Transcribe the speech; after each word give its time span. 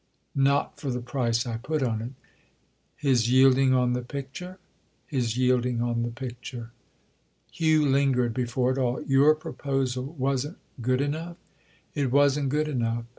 "Not 0.33 0.79
for 0.79 0.89
the 0.89 0.99
price 0.99 1.45
I 1.45 1.57
put 1.57 1.83
on 1.83 2.01
it." 2.01 2.13
"His 2.95 3.31
yielding 3.31 3.71
on 3.75 3.93
the 3.93 4.01
picture?" 4.01 4.57
"His 5.05 5.37
yielding 5.37 5.79
on 5.79 6.01
the 6.01 6.09
picture." 6.09 6.71
Hugh 7.51 7.85
lingered 7.85 8.33
before 8.33 8.71
it 8.71 8.79
all. 8.79 9.03
"Your 9.03 9.35
proposal 9.35 10.05
wasn't 10.17 10.57
'good 10.81 11.01
enough'?" 11.01 11.37
"It 11.93 12.11
wasn't 12.11 12.49
good 12.49 12.67
enough." 12.67 13.05